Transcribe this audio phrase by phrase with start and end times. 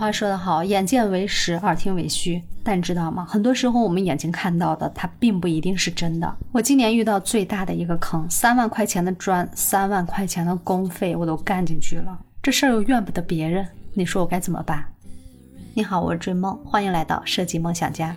[0.00, 2.42] 话说得好，眼见为实，耳听为虚。
[2.64, 3.22] 但你知道吗？
[3.28, 6.36] 很多时候我们眼睛看到的，它并不一定是真的。
[6.52, 12.18] 我今年遇到最大的一个坑，三万块钱的砖，三万块钱的工费，我都干进去了。
[12.42, 14.82] 这事儿又怨不得别人，你说我该怎么办？
[15.74, 18.16] 你好，我是追梦，欢迎来到设计梦想家。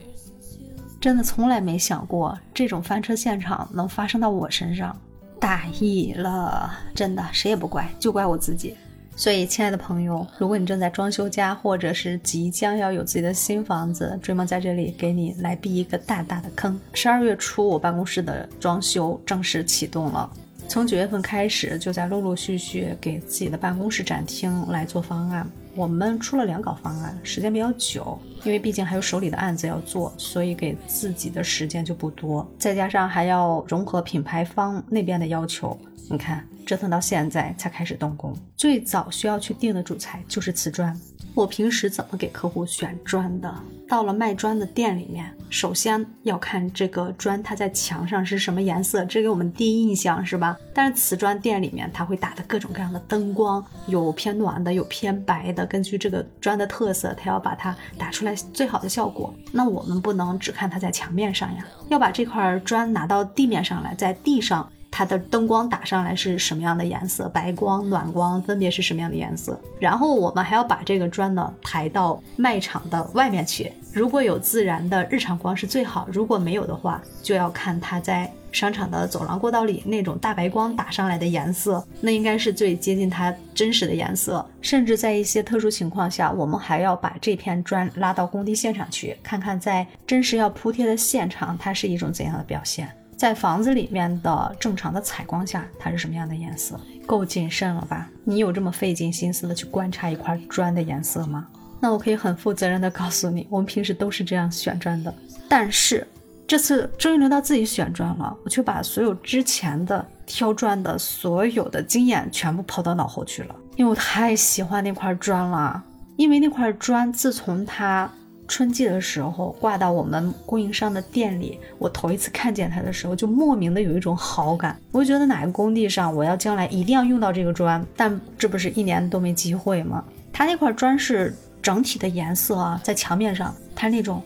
[1.01, 4.95] 真的从来没想过这种翻车现场能发生到我身上，
[5.37, 8.73] 大意了，真的谁也不怪，就怪我自己。
[9.15, 16.79] 所以，亲爱的朋友，如果你正在装修家，或者是即将要有自己的新房子，追梦在这里给你来避一个大大的坑。
[16.93, 20.29] 十二月初，我办公室的装修正式启动了。
[20.73, 25.47] 从九月份开始，就在陆陆续续给自己的办公室展厅来做方案。
[25.75, 32.51] 我们出了两稿方案，时间比较久，因为毕竟还有手里的案子要做，所以给自己的时间就不多。
[32.57, 36.43] 再加上还要融合品牌方那边的要求，你看。
[36.65, 40.97] 折腾到现在才开始动工，最早需要去定的主材就是瓷砖。
[41.35, 43.51] 我平时怎么给客户选砖的？
[43.87, 50.55] 到了卖砖的店里面，首先要看这个砖它在墙上是什么颜色，这给我们第一印象是吧？
[50.75, 59.33] 但是瓷砖店里面它会打的各种各样的灯光，有偏暖的，有偏白的，根据这个砖的特色，它要把它打出来最好的效果。
[59.51, 64.71] 那我们不能只看它在墙面上呀，要把这块砖拿到地面上来，在地上。
[64.95, 67.27] 它的灯光打上来是什么样的颜色？
[67.29, 69.59] 白光、暖光分别是什么样的颜色？
[69.79, 73.71] 然后我们还要把这个砖呢抬到卖场的外面去。
[73.91, 84.47] 如果有自然的日常光是最好，如果没有的话，就要看它在商场的走廊过道里那种大白光打上来的颜色，那应该是最接近它真实的颜色。
[84.61, 92.87] 甚至在一些特殊情况下，我们还要把这片砖拉到工地现场去，看看在真实要铺贴的现场，它是一种怎样的表现。
[93.15, 96.79] 在房子里面的正常的采光下，它是什么样的颜色？
[97.05, 98.09] 够谨慎了吧？
[98.23, 101.47] 你有这么费尽心思的去观察一块砖的颜色吗？
[101.79, 105.13] 那我可以很负责任的告诉你，我们平时都是这样选砖的。
[105.47, 106.07] 但是
[106.47, 115.83] 这次终于轮到自己选砖了，我却把所有之前的挑砖的所有的经验全部抛到脑后去了，因为我太喜欢那块砖了。
[116.15, 118.09] 因为那块砖自从它。
[118.47, 124.77] 春季的时候挂到我们供应商的店里，我头一次看见它的时候，就莫名的有一种好感。
[124.91, 130.03] 我就觉得哪个工地上我要将来一定要用到这个砖，但这不是一年都没机会吗？
[130.31, 134.21] 它那块砖是整体的颜色啊，在墙面上，它那种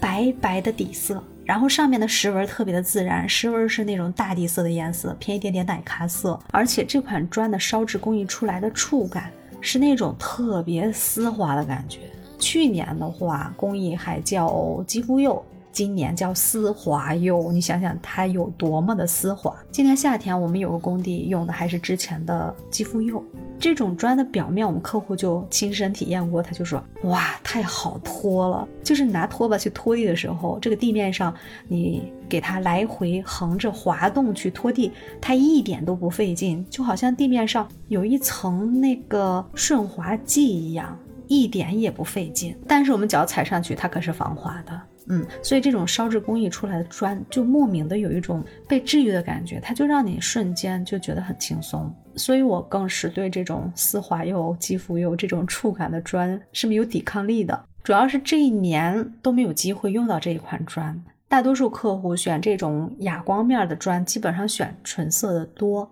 [0.00, 9.30] 白白的底色，然后上面的石纹特别的自然，石纹是那种大地色的颜色，偏一点点奶咖色，而且这款砖的烧制工艺出来的触感
[9.60, 12.00] 是那种特别丝滑的感觉。
[12.40, 17.52] 去年的话，工艺还叫肌肤釉，今年叫丝滑釉。
[17.52, 19.54] 你想想它有多么的丝滑。
[19.70, 23.22] 今年夏天我们有个工地用的还是之前的肌肤釉，
[23.58, 28.66] 这种砖的表面我们客户就亲身体验过，他就说哇，太好拖了。
[28.82, 31.32] 就是拿拖把去拖地的时候，这个地面上
[31.68, 34.90] 你给它来回横着滑动去拖地，
[35.20, 40.98] 它一点都不费劲，就好像地面上有一层那个顺滑剂一样。
[41.30, 44.80] 一点也不费劲，但是我们脚踩上去，它可是防滑的。
[45.06, 51.92] 嗯，所以这种烧制工艺出来的砖，就莫名的有一种被治愈的感觉，它就让你瞬间就觉得很轻松。
[52.16, 57.64] 所以我更是对这种丝滑又肌肤又这种触感的砖是没有抵抗力的。
[57.84, 65.88] 主要是这一年都没有机会用到这一款砖，大多数客户选这种哑光面的砖，基本上选纯色的多。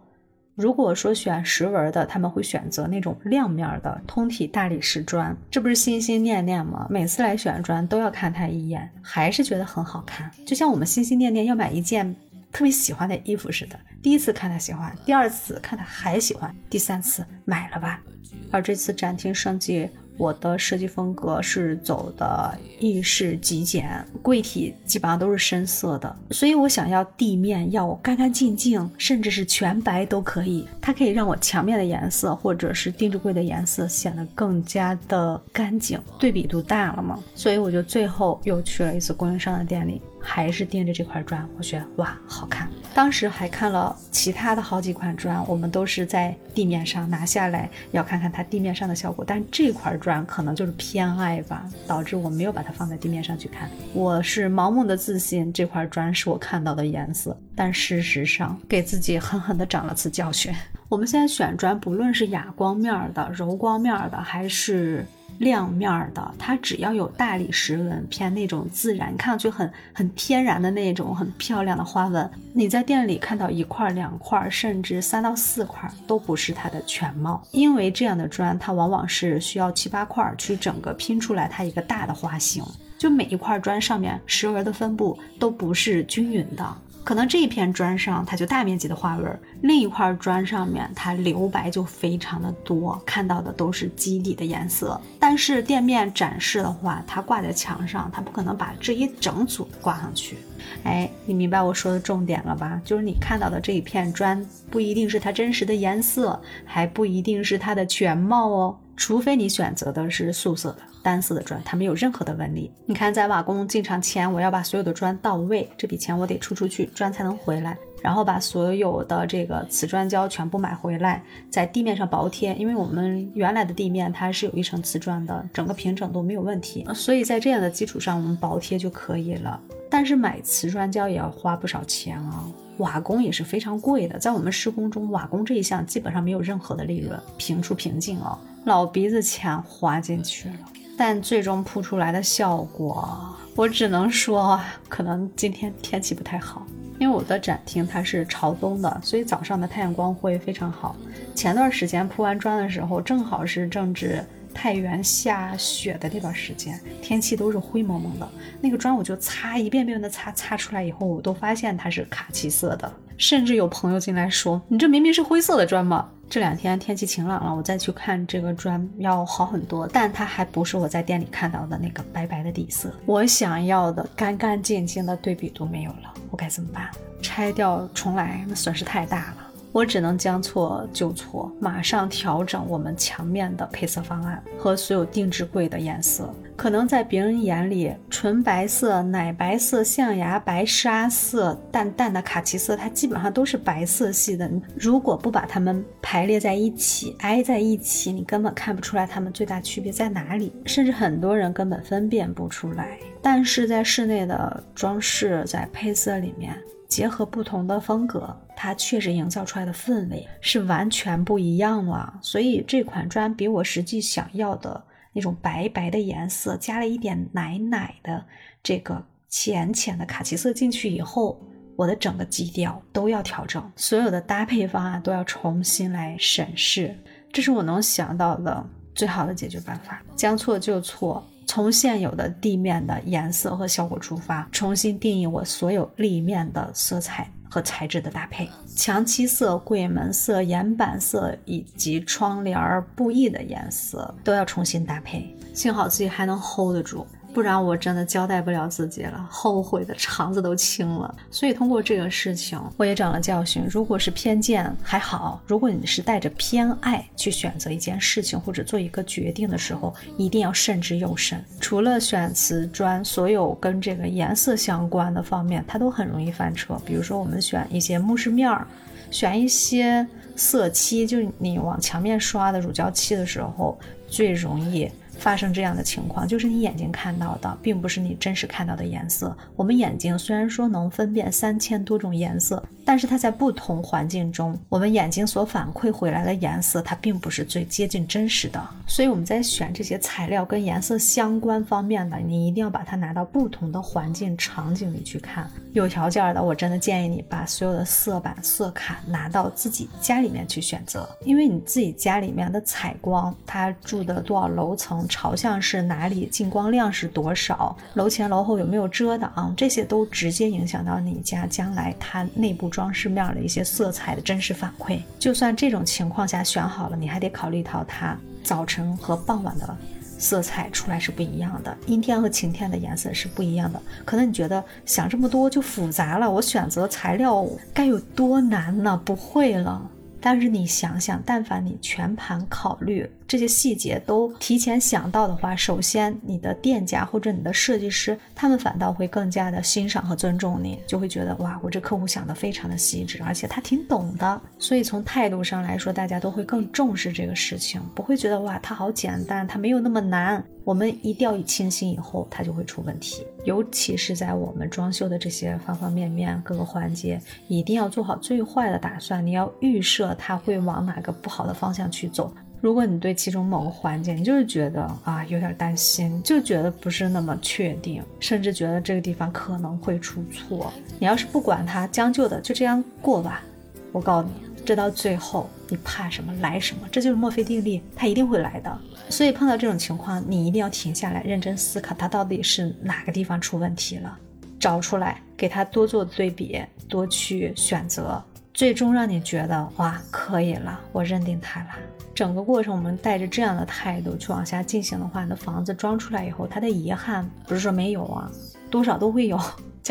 [0.58, 6.84] 如果说选石纹的，他们会选择那种亮面的通体大理石砖，这不是心心念念吗？
[6.90, 12.12] 每次来选砖都要看他一眼，还是觉得很好看，就像我们心心念念要买一件
[12.50, 13.78] 特别喜欢的衣服似的。
[14.02, 18.02] 第一次看他喜欢，第二次看他还喜欢，第三次买了吧。
[18.50, 19.88] 而这次展厅升级。
[20.18, 30.66] 我的设计风格是走的意式极简，柜体基本上都是深色的，所以我想要地面要干干净净，甚至是全白都可以。
[30.80, 37.18] 它可以让我墙面的颜色或者是定制柜的颜色显得更加的干净，对比度大了嘛。
[37.34, 40.02] 所以我就最后又去了一次供应商的店里。
[40.20, 42.68] 还是盯着这块砖，我觉得哇，好看。
[42.94, 49.24] 当时还看了其他的好几款砖，我们都是在地面上拿下来，要看看它地面上的效果。
[49.26, 53.70] 但这块砖可能就是偏爱吧，导致我没有把它放在地面上去看。
[53.92, 60.52] 我是盲目的自信，这块砖是我看到的颜色，但事实上给自己狠狠的长了次教训。
[60.88, 65.06] 我们现在选砖，不论是哑光面的、柔光面的，还是
[65.38, 72.28] 亮面的，它只要有大理石纹，偏那种自然，看上去很很天然的那种很漂亮的花纹。
[72.52, 77.42] 你在店里看到一块、两块，甚至三到四块，都不是它的全貌。
[77.52, 82.64] 因为这样的砖，它往往是需要七八块去整个拼出来它一个大的花型。
[82.98, 86.66] 就每一块砖上面石纹的分布都不是均匀的。
[87.08, 95.00] 可能这一片砖上它就大面积的花纹，另一块砖上面它留白就非常的多，看到的都是基底的颜色。
[95.18, 100.36] 但是店面展示的话，它挂在墙上，它不可能把这一整组挂上去。
[100.84, 102.78] 哎，你明白我说的重点了吧？
[102.84, 108.78] 就是你看到的这一片砖不一定是它真实的颜色，还不一定是它的全貌哦。
[108.98, 112.70] 除非你选择的是素色的单色的砖，它没有任何的纹理。
[112.84, 117.78] 你看，在瓦工进场前，我要把所有的砖到位，这笔钱我得出出去，砖才能回来。
[118.02, 129.60] 然后把所有的这个瓷砖胶全部买回来，在地面上薄贴，因为我们原来的地面它是有一层瓷砖的，整个平整度没有问题，所以在这样的基础上，我们薄贴就可以了。
[129.90, 132.44] 但是买瓷砖胶也要花不少钱啊，
[132.76, 138.38] 瓦工也是非常贵的，在我们施工中，瓦工这一项基本上没有任何的利润，平出平进啊。
[138.64, 140.56] 老鼻子钱花进去了，
[140.96, 143.18] 但最终铺出来的效果，
[143.56, 144.60] 我只能说，
[144.90, 146.66] 可能今天天气不太好，
[146.98, 150.96] 因为我的展厅它是朝东的，所以早上的太阳光会非常好。
[151.34, 158.28] 前段时间铺完砖的时候，正好是正值太原下雪的那段时间，天气都是灰蒙蒙的，
[158.60, 172.92] 那个砖我就擦一遍遍的擦，擦出来以后，我都发现它是卡其色的，甚至有朋友进来说：“你这明明是灰色的砖嘛？”这两天天气晴朗了，我再去看这个砖要好很多，但它还不是我在店里看到的那个白白的底色。
[173.06, 176.90] 我想要的干干净净的对比度没有了，我该怎么办？
[177.22, 179.47] 拆掉重来，那损失太大了。
[179.72, 186.32] 我只能将错就错，马上调整我们墙面的配色方案和所有定制柜的颜色。
[186.56, 194.50] 可能在别人眼里，纯白色、奶白色、象牙白、沙色、淡淡的卡其色，它基本上都是白色系的。
[194.74, 202.98] 如果不把它们排列在一起、挨在一起，你根本看不出来它们最大区别在哪里，甚至很多人根本分辨不出来。
[203.22, 206.56] 但是在室内的装饰，在配色里面。
[206.88, 212.18] 结合不同的风格，它确实营造出来的氛围是完全不一样了。
[212.22, 214.82] 所以这款砖比我实际想要的
[215.12, 218.24] 那种白白的颜色，加了一点奶奶的
[218.62, 221.38] 这个浅浅的卡其色进去以后，
[221.76, 226.98] 我的整个基调都要调整，所有的搭配方案都要重新来审视。
[227.30, 231.22] 这是我能想到的最好的解决办法，将错就错。
[231.48, 238.46] 从现有的地面的颜色和效果出发，重新定义我所有立面的色彩和材质的搭配。
[238.76, 245.34] 墙漆色、柜门色、岩板色以及窗帘布艺的颜色都要重新搭配。
[245.54, 247.06] 幸好自己还能 hold 得住。
[247.34, 251.14] 不然我真的交代不了自己了，后悔的肠子都青了。
[251.30, 253.64] 所以通过这个事情，我也长了教训。
[253.70, 261.42] 如果是偏见还好，如果你是带着偏爱去选择一件事情或者做一个决定的时候，一定要慎之又慎。
[261.60, 266.80] 除了选瓷砖，所有跟这个颜色相关的方面，它都很容易翻车。
[266.84, 268.66] 比如说我们选一些木饰面儿，
[269.10, 270.04] 选一些
[270.34, 273.78] 色漆，就是你往墙面刷的乳胶漆的时候，
[274.08, 274.90] 最容易。
[275.18, 279.36] 发生这样的情况，就是你眼睛看到的，并不是你真实看到的颜色。
[279.56, 288.64] 我们眼睛虽然说能分辨三千多种颜色，但是它在不同环境中，我们眼睛所反馈回来的颜色，它并不是最接近真实的。
[288.86, 295.50] 所以我们在选这些材料跟颜色相关方面的，你一定要把它拿到不同的环境场景里去看。
[295.72, 305.07] 有条件的，我真的建议你把所有的色板、色卡拿到自己家里面去选择，因为你自己家里面的采光，它住的多少楼层。
[305.08, 306.26] 朝向是哪里？
[306.26, 307.76] 进光量是多少？
[307.94, 309.54] 楼前楼后有没有遮挡？
[309.56, 315.00] 这些都直接影响到你家将来它内部装饰面的一些色彩的真实反馈。
[315.18, 319.76] 就算这种情况下选好了，你还得考虑到它早晨和傍晚的
[320.18, 323.80] 色彩出来是不一样的，阴天和晴天的颜色是不一样的。
[324.04, 329.00] 可能你觉得想这么多就复杂了，我选择材料该有多难呢？
[329.04, 329.80] 不会了。
[330.20, 333.08] 但是你想想，但凡你全盘考虑。
[333.26, 344.40] 这些细节都提前想到的话，首先你的店家或者你的设计师，他们反倒会更加的欣赏和尊重你，就会觉得哇，我这客户想的非常的细致，而且他挺懂的。
[344.58, 350.42] 所以从态度上来说，大家都会更重视这个事情，不会觉得哇，它好简单，它没有那么难。
[350.68, 353.26] 我们一掉以轻心以后，它就会出问题。
[353.44, 359.26] 尤其是在我们装修的这些方方面面各个环节，一定要做好最坏的打算。
[359.26, 362.30] 你要预设它会往哪个不好的方向去走。
[362.60, 373.42] 如果你对其中某个环节，你就是觉得啊有点担心，就觉得不是那么确定，甚至觉得这个地方可能会出错，你要是不管它，将就的就这样过吧，
[373.90, 378.78] 我告诉你，这到最后你怕什么来什么，这就是墨菲定律，它一定会来的。
[379.08, 384.14] 所以碰到这种情况，你一定要停下来，认真思考它到底是哪个地方出问题了，
[384.60, 388.22] 找出来，给它多做对比，多去选择。
[388.52, 391.68] 最终让你觉得哇，可以了，我认定它了。
[392.14, 398.30] 整个过程我们带着这样的态度去往下进行的话，你的房子装出来以后，它的遗憾不是说没有啊，
[398.68, 399.40] 多少都会有，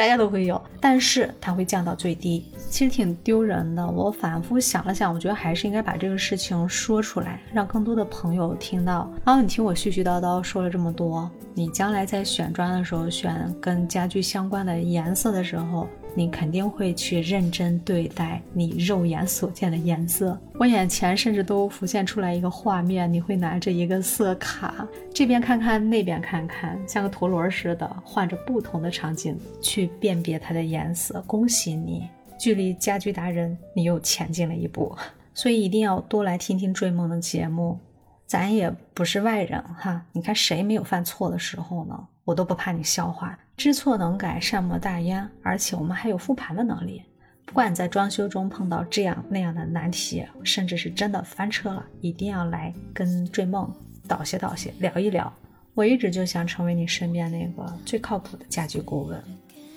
[0.05, 2.45] 家家都会有，但是它会降到最低。
[2.69, 3.87] 其实挺丢人的。
[3.87, 9.09] 我反复想了想，我觉得还是应该把这个事情说出来，让更多的朋友听到。
[9.25, 15.87] 然后你听我絮絮叨叨说了这么多，你将来在选砖的时候，选跟家具相关的颜色的时候。
[16.17, 20.35] 你肯定会去认真对待你肉眼所见的颜色。
[20.55, 31.23] 我眼前甚至都浮现出来一个画面，你会拿着一个色卡，这边看看，那边看看，像个陀螺似的，换着不同的场景去辨别它的颜色。
[31.27, 32.07] 恭喜你，
[32.39, 34.97] 距离家居达人你又前进了一步。
[35.35, 37.77] 所以一定要多来听听追梦的节目，
[38.25, 40.03] 咱也不是外人哈。
[40.13, 42.07] 你看谁没有犯错的时候呢？
[42.25, 43.37] 我都不怕你笑话。
[43.57, 45.27] 知错能改，善莫大焉。
[45.41, 47.01] 而且我们还有复盘的能力。
[47.43, 53.73] 不管你在装修中碰到这样那样的难题，甚至是真的翻车了，一定要来跟追梦
[54.07, 55.33] 道谢道谢，聊一聊。
[55.73, 59.19] 我一直就想成为你身边那个最靠谱的家居顾问。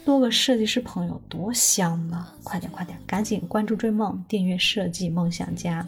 [0.05, 2.27] 多个设计师朋友多香呢！
[2.43, 5.87] 快点快点，赶紧关注追梦，订阅设计梦想家。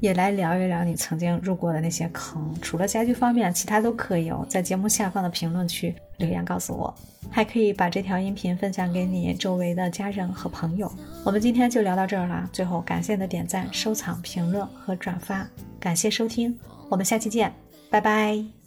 [0.00, 4.44] 也来聊一聊你曾经入过的那些坑，除了家居方面，其他都可以哦。
[4.48, 6.92] 在节目下方的评论区留言告诉我，
[7.30, 10.90] 还可以把这条音频分享给你周围的家人和朋友。
[11.24, 15.46] 我们今天就聊到这儿了，最后感谢你的点赞、收藏、评论和转发，
[15.78, 17.52] 感谢收听，我们下期见，
[17.90, 18.59] 拜拜。